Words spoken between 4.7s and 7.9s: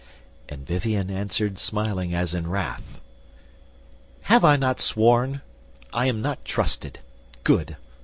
sworn? I am not trusted. Good!